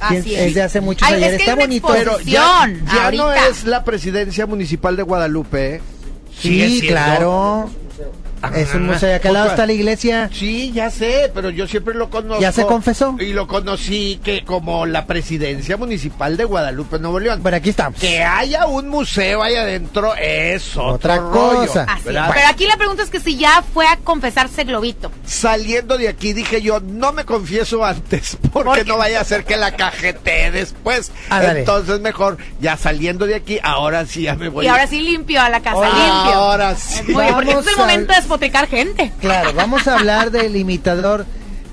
[0.00, 0.48] Así es.
[0.48, 1.88] es de hace muchos Ay, años, es que está bonito.
[1.90, 5.76] Pero ya, ya no es la presidencia municipal de Guadalupe.
[5.76, 5.80] ¿eh?
[6.38, 7.70] Sí, siendo- claro.
[8.54, 10.30] Es un museo, y acá al lado está la iglesia.
[10.32, 12.40] Sí, ya sé, pero yo siempre lo conozco.
[12.42, 13.16] ¿Ya se confesó?
[13.20, 17.42] Y lo conocí que como la presidencia municipal de Guadalupe, Nuevo León.
[17.42, 18.00] Bueno, aquí estamos.
[18.00, 21.86] Que haya un museo ahí adentro es otro Otra rollo, cosa.
[22.04, 25.10] Pero aquí la pregunta es que si ya fue a confesarse Globito.
[25.26, 29.56] Saliendo de aquí dije yo, no me confieso antes, porque no vaya a ser que
[29.56, 31.12] la cajete después.
[31.30, 31.60] Ándale.
[31.60, 34.64] Entonces mejor, ya saliendo de aquí, ahora sí ya me voy.
[34.64, 36.34] Y ahora sí limpio a la casa, Ahora- limpio.
[36.34, 37.02] ahora sí.
[37.12, 39.12] Muy bien, porque Vamos es el momento de gente.
[39.20, 41.26] Claro, vamos a hablar del imitador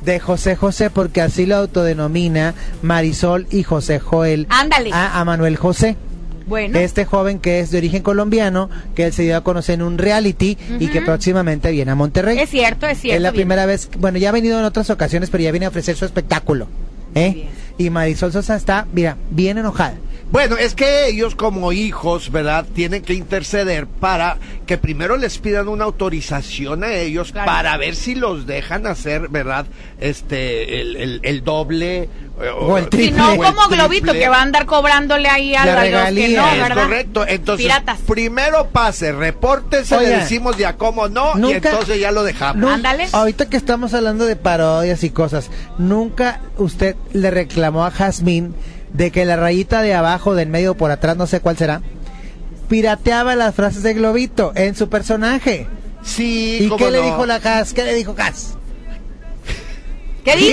[0.05, 4.91] de José José porque así lo autodenomina Marisol y José Joel Ándale.
[4.93, 5.95] a, a Manuel José.
[6.47, 6.79] Bueno.
[6.79, 9.97] Este joven que es de origen colombiano, que él se dio a conocer en un
[9.97, 12.39] reality y que próximamente viene a Monterrey.
[12.39, 13.15] Es cierto, es cierto.
[13.15, 13.43] Es la bien.
[13.43, 16.03] primera vez, bueno, ya ha venido en otras ocasiones, pero ya viene a ofrecer su
[16.03, 16.67] espectáculo.
[17.15, 17.47] ¿eh?
[17.81, 19.95] Y Marisol Sosa está, mira, bien enojada.
[20.31, 22.65] Bueno, es que ellos como hijos, ¿verdad?
[22.75, 27.47] Tienen que interceder para que primero les pidan una autorización a ellos Claro.
[27.47, 29.65] para ver si los dejan hacer, ¿verdad?
[29.99, 32.07] Este, el, el- el doble.
[32.49, 33.17] O el Si triple.
[33.17, 35.89] no, o el como Globito, que va a andar cobrándole ahí a, La los que
[35.91, 36.41] regalía.
[36.41, 36.83] no, Es ¿verdad?
[36.83, 37.99] Correcto, entonces Piratas.
[38.07, 42.71] primero pase, repórtese, le Oiga, decimos ya cómo no, y nunca- entonces ya lo dejamos.
[42.71, 43.07] Ándale.
[43.11, 48.55] Ahorita que estamos hablando de parodias y cosas, nunca usted le reclamó a Jazmín
[48.93, 51.81] de que la rayita de abajo, del medio por atrás, no sé cuál será,
[52.69, 55.67] pirateaba las frases de Globito en su personaje.
[56.03, 57.73] Sí, ¿Y cómo qué le dijo la Jaz?
[57.73, 58.55] ¿Qué le dijo Jaz?
[60.23, 60.51] ¿Qué dijo?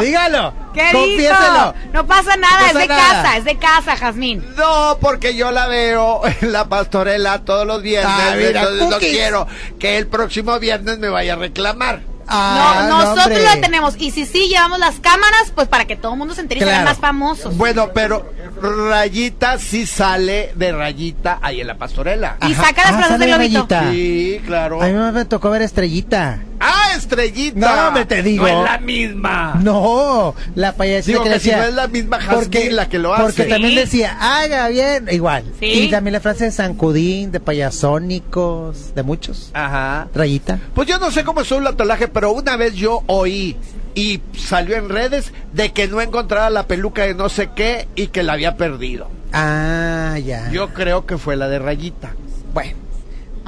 [0.00, 0.54] dígalo.
[0.72, 0.98] ¿Qué dijo?
[1.00, 1.74] Confiéselo.
[1.92, 3.22] No pasa nada, No es de nada.
[3.22, 4.44] casa, es de casa, Jazmín.
[4.56, 8.12] No, porque yo la veo en la pastorela todos los viernes.
[8.16, 9.46] Ah, mira, entonces no quiero
[9.78, 12.00] que el próximo viernes me vaya a reclamar.
[12.28, 13.42] Ah, no, nosotros hombre.
[13.44, 13.94] la tenemos.
[13.98, 16.64] Y si sí, llevamos las cámaras, pues para que todo el mundo se entere y
[16.64, 16.84] Claro.
[16.84, 17.56] más famosos.
[17.56, 18.28] Bueno, pero
[18.60, 22.36] Rayita sí sale de Rayita ahí en la pastorela.
[22.42, 23.36] Y saca las Ah, lobito.
[23.36, 23.90] Rayita.
[23.92, 24.82] Sí, claro.
[24.82, 26.40] A mí me tocó ver Estrellita.
[26.60, 27.58] Ah, Estrellita.
[27.58, 28.46] No, hombre, te digo.
[28.46, 29.60] No es la misma.
[29.62, 31.62] No, la payasita Digo que, que le si decía.
[31.62, 33.24] no es la misma Jazmín la que lo hace.
[33.24, 35.44] Porque también decía, haga bien, igual.
[35.60, 35.66] Sí.
[35.66, 39.50] Y también la frase de Sancudín, de payasónicos, de muchos.
[39.54, 40.08] Ajá.
[40.14, 40.58] Rayita.
[40.74, 43.56] Pues yo no sé cómo es un latolaje, pero una vez yo oí
[43.94, 48.08] y salió en redes de que no encontraba la peluca de no sé qué y
[48.08, 49.08] que la había perdido.
[49.32, 50.50] Ah, ya.
[50.50, 52.14] Yo creo que fue la de Rayita.
[52.52, 52.85] Bueno.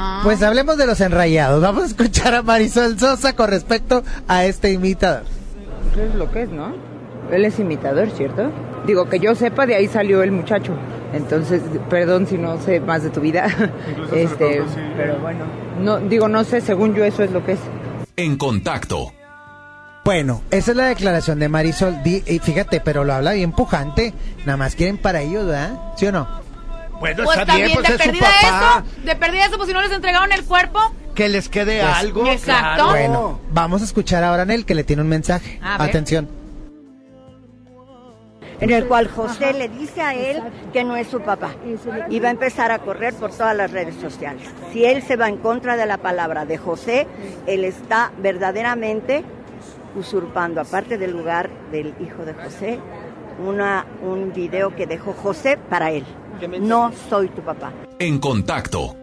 [0.00, 0.20] Ah.
[0.22, 1.60] Pues hablemos de los enrayados.
[1.60, 5.24] Vamos a escuchar a Marisol Sosa con respecto a este imitador.
[6.00, 6.72] Es lo que es, ¿no?
[7.32, 8.50] Él es imitador, ¿cierto?
[8.86, 10.72] Digo, que yo sepa, de ahí salió el muchacho.
[11.12, 13.46] Entonces, perdón si no sé más de tu vida.
[14.14, 14.62] este,
[14.96, 15.44] pero bueno,
[15.80, 17.58] no digo, no sé, según yo eso es lo que es.
[18.16, 19.12] En contacto.
[20.04, 22.02] Bueno, esa es la declaración de Marisol.
[22.02, 24.14] Di- y fíjate, pero lo habla bien pujante.
[24.46, 25.78] Nada más quieren para ellos, ¿verdad?
[25.96, 26.26] ¿Sí o no?
[27.00, 28.84] Bueno, Pues está bien, también, pues de es su perdida papá.
[28.86, 30.80] eso, de perdida eso, pues si no les entregaron el cuerpo.
[31.14, 32.26] Que les quede Pues, algo.
[32.26, 32.74] Exacto.
[32.74, 32.88] claro.
[32.90, 35.58] Bueno, vamos a escuchar ahora a Nel que le tiene un mensaje.
[35.62, 36.28] Atención.
[38.60, 40.42] en el cual José le dice a él
[40.72, 41.50] que no es su papá
[42.10, 44.42] y va a empezar a correr por todas las redes sociales.
[44.72, 47.06] Si él se va en contra de la palabra de José,
[47.46, 49.22] él está verdaderamente
[49.94, 52.80] usurpando, aparte del lugar del hijo de José,
[53.46, 56.04] una, un video que dejó José para él.
[56.60, 57.72] No soy tu papá.
[57.98, 58.94] En contacto.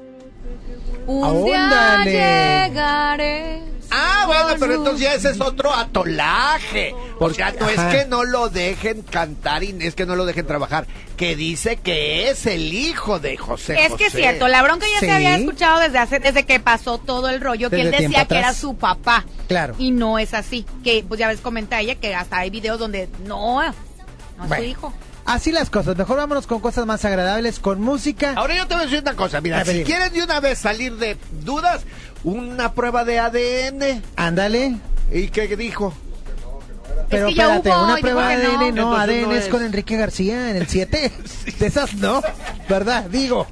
[1.07, 1.65] Un día
[2.01, 2.11] Ándale.
[2.11, 3.61] llegaré.
[3.91, 6.95] Ah, bueno, pero entonces ya ese es otro atolaje.
[7.19, 10.47] O sea, no es que no lo dejen cantar y es que no lo dejen
[10.47, 10.88] trabajar.
[11.15, 14.23] Que dice que es el hijo de José Es que es José.
[14.23, 15.05] cierto, la bronca ya Sí.
[15.05, 18.11] se había escuchado desde hace, desde que pasó todo el rollo, que Desde él tiempo
[18.17, 18.51] decía que atrás.
[18.51, 19.23] era su papá.
[19.47, 19.75] Claro.
[19.77, 20.65] Y no es así.
[20.83, 24.63] Que pues ya ves comenta ella que hasta hay videos donde no, no es su
[24.63, 24.93] hijo.
[25.26, 25.97] Así las cosas.
[25.97, 28.34] Mejor vámonos con cosas más agradables, con música.
[28.36, 29.84] Ahora yo te voy a decir una cosa, mira, si dime.
[29.84, 31.82] quieren de una vez salir de dudas,
[32.23, 34.03] una prueba de ADN.
[34.15, 34.78] Ándale.
[35.11, 35.93] ¿Y qué dijo?
[37.09, 38.59] Pero que ya espérate, hubo, una prueba de que no.
[38.59, 39.49] ADN, no, ADN no es es.
[39.49, 41.11] con Enrique García en el 7.
[41.59, 42.21] De esas no,
[42.69, 43.05] ¿verdad?
[43.05, 43.47] Digo,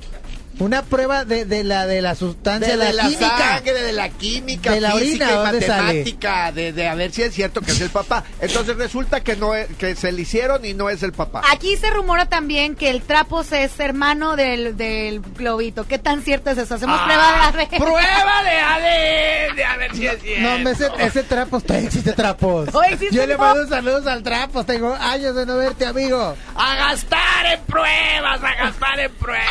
[0.59, 3.37] una prueba de, de la de la sustancia, De, la, de la química.
[3.37, 7.21] sangre, de la química, De la física orina, y matemática, de, de a ver si
[7.23, 8.23] es cierto que es el papá.
[8.39, 11.41] Entonces resulta que no es- que se le hicieron y no es el papá.
[11.51, 15.87] Aquí se rumora también que el Trapos es hermano del, del globito.
[15.87, 16.75] ¿Qué tan cierto es eso?
[16.75, 17.77] Hacemos Ah, prueba de ADN.
[17.83, 20.41] Prueba de ADN, a ver si es cierto.
[20.59, 22.69] No, ese, ese trapos, todavía existe trapos.
[22.91, 26.35] Existe, Yo le mando saludos al trapos, tengo años de no verte, amigo.
[26.55, 29.43] A gastar en pruebas, a gastar en pruebas.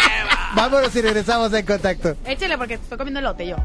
[0.55, 2.16] Vámonos y regresamos en contacto.
[2.26, 3.57] Échale porque estoy comiendo elote yo.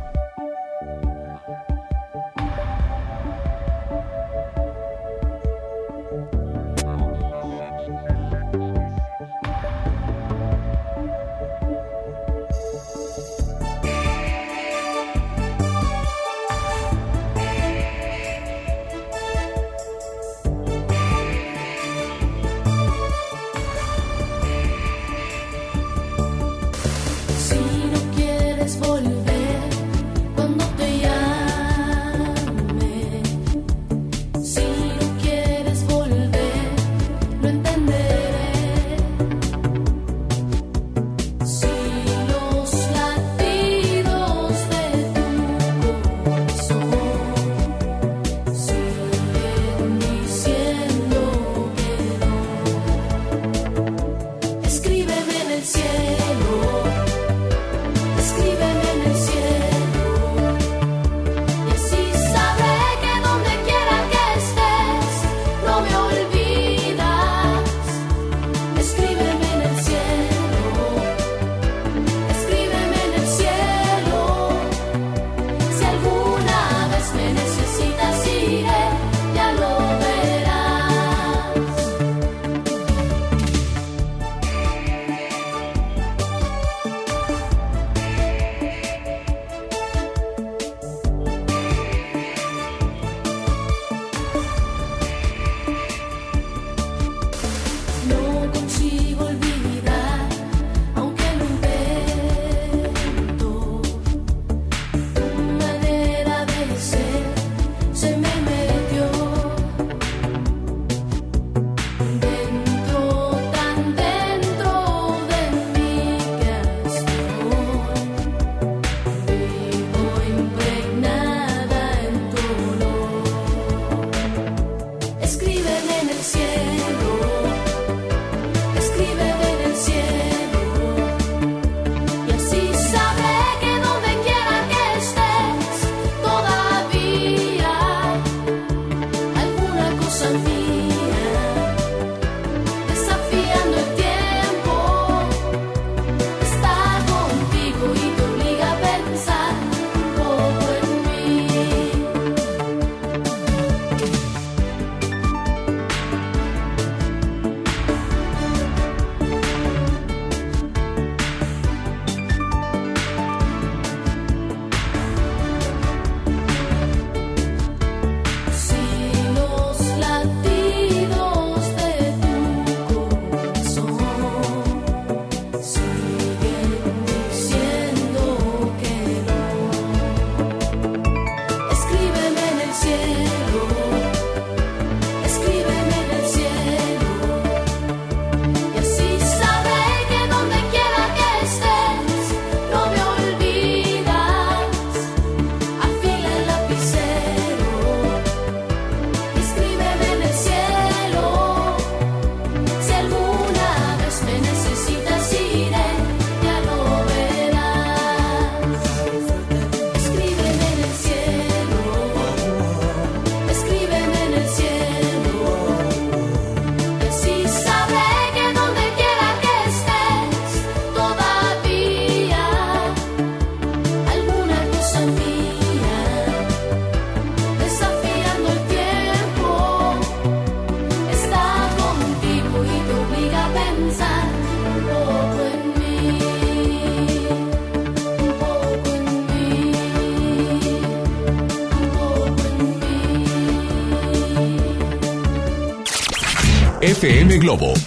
[247.40, 247.87] Globo.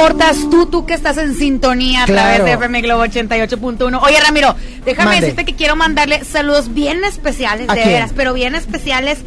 [0.00, 2.22] Importas tú, tú que estás en sintonía a Claro.
[2.28, 4.00] través de FM Globo 88.1.
[4.02, 5.20] Oye, Ramiro, déjame Mande.
[5.22, 7.94] decirte que quiero mandarle saludos bien especiales, ¿A de quién?
[7.94, 9.18] veras, pero bien especiales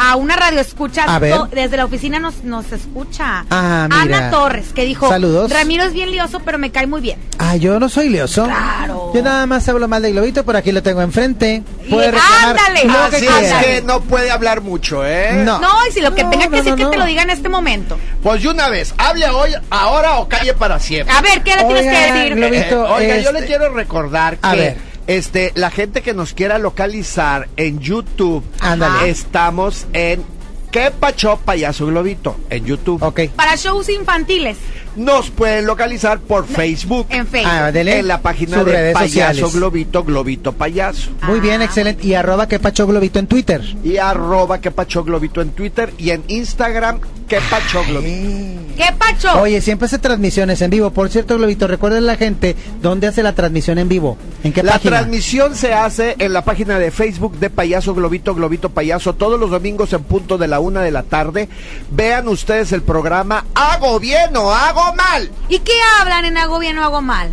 [0.00, 1.02] a una radio escucha.
[1.04, 1.34] A ver.
[1.50, 3.44] Desde la oficina nos, nos escucha.
[3.50, 4.18] Ah, mira.
[4.18, 5.50] Ana Torres, que dijo, Saludos.
[5.50, 7.18] Ramiro es bien lioso, pero me cae muy bien.
[7.38, 8.44] Ah, yo no soy lioso.
[8.44, 9.10] Claro.
[9.12, 11.64] Yo nada más hablo mal de Globito, pero aquí lo tengo enfrente.
[11.90, 12.84] Puede Y- reclamar ándale.
[12.84, 13.60] lo Así que es quiera.
[13.60, 15.42] que no puede hablar mucho, ¿eh?
[15.44, 15.58] No.
[15.58, 16.90] No, y si lo que No, tenga no, que decir no, que no.
[16.90, 17.98] te lo diga en este momento.
[18.22, 21.14] Pues de una vez, hable hoy, ahora o calle para siempre.
[21.14, 22.34] A ver, ¿qué le tienes que decir?
[22.34, 24.76] Globito, Eh, oiga, yo este- le quiero recordar que A ver.
[25.06, 29.08] este la gente que nos quiera localizar en YouTube, Ándale.
[29.10, 30.24] estamos en
[30.70, 32.36] ¿Qué Pacho Payaso Globito?
[32.50, 33.02] En YouTube.
[33.02, 33.20] Ok.
[33.34, 34.58] Para shows infantiles.
[34.98, 37.06] Nos pueden localizar por Facebook.
[37.10, 37.50] En Facebook.
[37.52, 38.00] Ah, dele.
[38.00, 39.54] En la página Sus de redes Payaso sociales.
[39.54, 41.10] Globito, Globito Payaso.
[41.22, 42.06] Muy bien, excelente.
[42.06, 43.62] Y arroba que pacho globito en Twitter.
[43.84, 48.60] Y arroba que Pacho Globito en Twitter y en Instagram, que Pacho Globito.
[48.76, 49.40] ¿Qué pacho?
[49.40, 50.90] Oye, siempre hace transmisiones en vivo.
[50.90, 54.16] Por cierto, Globito, recuerden la gente dónde hace la transmisión en vivo.
[54.44, 54.98] ¿En qué La página?
[54.98, 59.50] transmisión se hace en la página de Facebook de Payaso Globito, Globito Payaso, todos los
[59.50, 61.48] domingos en punto de la una de la tarde.
[61.90, 65.30] Vean ustedes el programa ¿Hago bien o hago mal?
[65.48, 67.30] ¿Y qué hablan en hago bien o hago mal?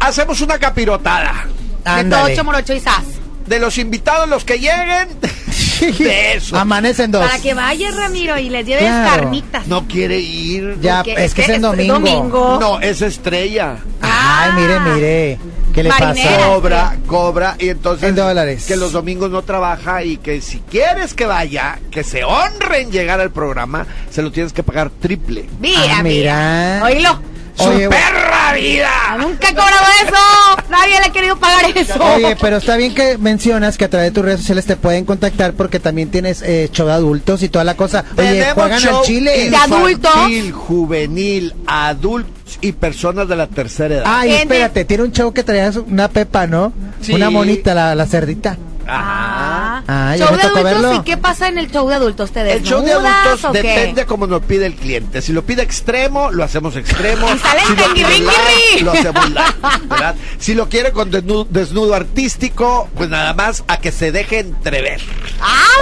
[0.00, 1.46] Hacemos una capirotada.
[1.84, 2.30] De Ándale.
[2.34, 3.04] Tocho, Morocho y Sas.
[3.46, 5.08] De los invitados, los que lleguen,
[5.98, 6.56] de eso.
[6.58, 7.26] Amanecen dos.
[7.26, 9.22] Para que vayas, Ramiro, y les lleves Claro.
[9.22, 9.66] carnitas.
[9.66, 10.78] No quiere ir.
[10.80, 11.94] Ya, Porque es que es en domingo.
[11.94, 12.58] domingo.
[12.60, 13.76] No, es estrella.
[14.02, 15.38] Ay, mire, mire.
[15.78, 16.30] ¿Qué le Marinera.
[16.38, 16.46] pasa?
[16.48, 18.64] Cobra, cobra, y entonces En dólares.
[18.66, 22.90] que los domingos no trabaja y que si quieres que vaya, que se honre en
[22.90, 25.48] llegar al programa, se lo tienes que pagar triple.
[25.60, 26.80] Mira, Ah, mira.
[26.84, 27.08] mira.
[27.58, 27.70] Oílo.
[27.72, 28.90] ¡Su Oye, perra vida!
[29.18, 30.62] Nunca he cobrado eso.
[30.70, 31.94] Nadie le ha querido pagar eso.
[32.14, 35.04] Oye, pero está bien que mencionas que a través de tus redes sociales te pueden
[35.04, 38.04] contactar porque también tienes eh, show de adultos y toda la cosa.
[38.16, 39.50] Oye, Tenemos juegan show al chile.
[39.50, 40.10] De adultos.
[40.14, 44.04] infantil, juvenil, adultos y personas de la tercera edad.
[44.06, 46.72] Ay, espérate, tiene un show que traía su- una pepa, ¿no?
[47.00, 47.12] Sí.
[47.12, 48.56] Una monita, la, la cerdita.
[48.88, 49.84] Ajá.
[49.86, 50.94] Ah, show de adultos, verlo.
[50.94, 52.30] ¿y qué pasa en el show de adultos?
[52.30, 55.20] ¿Te El show de adultos depende como nos pide el cliente.
[55.22, 57.26] Si lo pide extremo, lo hacemos extremo.
[57.32, 57.76] Y sale si
[58.84, 59.24] lo pide hacemos.
[60.38, 65.00] Si lo quiere con desnudo, desnudo artístico, pues nada más a que se deje entrever.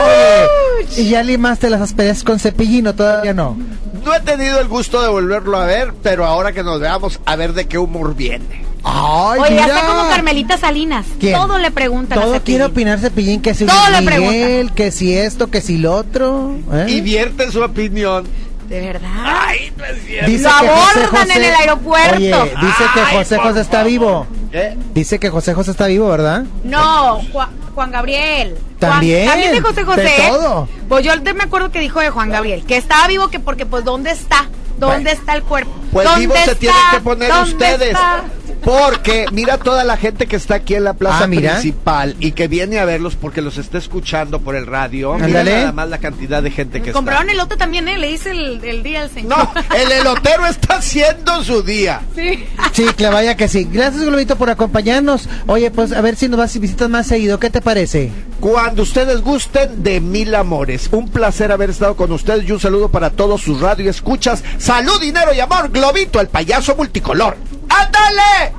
[0.04, 2.94] Oye, ¿y ya limaste las asperezas con cepillino?
[2.94, 3.56] Todavía no.
[4.04, 7.36] No he tenido el gusto de volverlo a ver, pero ahora que nos veamos, a
[7.36, 8.65] ver de qué humor viene.
[8.88, 9.66] Ay, Oye, mira.
[9.66, 11.06] está como Carmelita Salinas.
[11.18, 11.34] ¿Quién?
[11.34, 15.12] Todo le preguntan a Todo quiere opinar Cepillín, que si Todo le Miguel, que si
[15.16, 16.54] esto, que si lo otro.
[16.72, 16.86] ¿eh?
[16.88, 18.26] Y vierte su opinión.
[18.68, 19.10] De verdad.
[19.24, 20.30] Ay, no es cierto.
[20.30, 22.16] Dice Lo que José abordan en el aeropuerto.
[22.16, 23.90] Oye, dice que Ay, José José está favor.
[23.90, 24.26] vivo.
[24.52, 24.76] ¿Eh?
[24.94, 26.44] Dice que José José está vivo, ¿verdad?
[26.64, 28.54] No, Juan, Juan Gabriel.
[28.80, 30.02] Juan- También, también de José José.
[30.02, 30.68] de todo.
[30.88, 33.84] Pues yo me acuerdo que dijo de Juan Gabriel, que estaba vivo, que porque pues
[33.84, 34.48] ¿dónde está?
[34.78, 35.10] ¿Dónde Bueno.
[35.10, 35.70] está el cuerpo?
[35.92, 36.54] Pues ¿Dónde vivo se está?
[36.56, 37.88] tienen que poner ¿Dónde ustedes.
[37.88, 38.24] está?
[38.66, 42.48] Porque mira toda la gente que está aquí en la plaza Ah, principal y que
[42.48, 45.14] viene a verlos porque los está escuchando por el radio.
[45.14, 47.96] Mira nada más la cantidad de gente que Compraron elote también, ¿eh?
[47.96, 49.38] Le hice el, el día al señor.
[49.54, 49.62] está.
[49.68, 52.00] No, el elotero está haciendo su día.
[52.16, 52.44] Sí.
[52.72, 53.68] Sí, que vaya que sí.
[53.70, 55.28] Gracias, Globito, por acompañarnos.
[55.46, 57.38] Oye, pues a ver si nos vas y visitas más seguido.
[57.38, 58.10] ¿Qué te parece?
[58.40, 60.88] Cuando ustedes gusten de mil amores.
[60.90, 64.42] Un placer haber estado con ustedes y un saludo para todos sus radio escuchas.
[64.58, 65.70] Salud, dinero y amor.
[65.70, 67.36] Globito, el payaso multicolor.
[67.68, 68.52] ¡Ándale!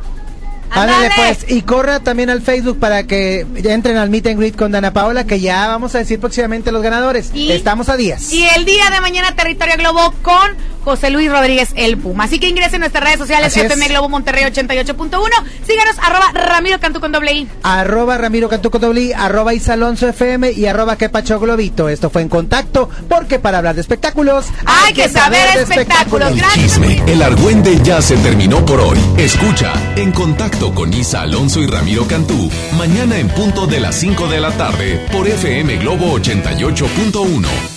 [0.69, 1.45] Ándale, pues.
[1.49, 4.91] Y corra también al Facebook para que ya entren al Meet and Greet con Dana
[4.91, 7.31] Paola, que ya vamos a decir próximamente los ganadores.
[7.33, 8.31] Y- Estamos a días.
[8.33, 10.55] Y el día de mañana Territorio Globo con
[10.87, 12.23] José Luis Rodríguez el Puma.
[12.23, 13.65] Así que ingresen a nuestras redes sociales Así es.
[13.65, 15.19] FM Globo Monterrey 88.1.
[15.67, 17.47] Síganos arroba Ramiro Cantú con doble I.
[17.61, 21.89] Arroba Ramiro Cantú con doble I, arroba Isa Alonso FM y arroba Que Pacho Globito.
[21.89, 26.31] Esto fue en contacto, porque para hablar de espectáculos Hay que saber de espectáculos.
[26.31, 26.63] El Gracias.
[26.63, 28.97] chisme, el argüende ya se terminó por hoy.
[29.17, 34.27] Escucha En Contacto con Isa Alonso y Ramiro Cantú, mañana en punto de las 5
[34.27, 37.76] de la tarde por FM Globo 88.1.